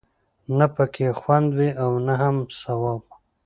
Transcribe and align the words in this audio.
نه 0.57 0.67
پکې 0.75 1.07
خوند 1.19 1.47
وي 1.57 1.69
او 1.83 1.91
نه 2.05 2.13
هم 2.21 2.35
ثواب. 2.61 3.03